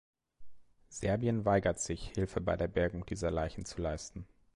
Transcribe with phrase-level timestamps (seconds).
[0.89, 4.25] Serbien weigert sich, Hilfe bei der Bergung dieser Leichen zu leisten.